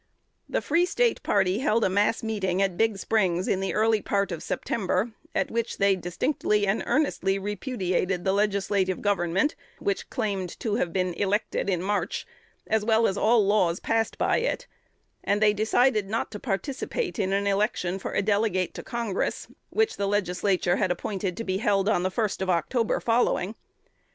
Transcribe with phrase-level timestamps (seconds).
[0.49, 4.31] The Free State party held a mass meeting at Big Springs in the early part
[4.31, 10.77] of September, at which they distinctly and earnestly repudiated the legislative government, which claimed to
[10.77, 12.25] have been elected in March,
[12.65, 14.65] as well as all laws passed by it;
[15.23, 19.97] and they decided not to participate in an election for a delegate to Congress, which
[19.97, 23.53] the Legislature had appointed to be held on the 1st of October following.